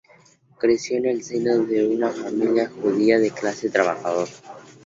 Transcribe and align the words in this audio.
Creció 0.57 0.97
en 0.97 1.05
el 1.05 1.21
seno 1.23 1.63
de 1.63 1.85
una 1.85 2.09
familia 2.09 2.67
judía 2.71 3.19
de 3.19 3.29
clase 3.29 3.69
trabajadora. 3.69 4.31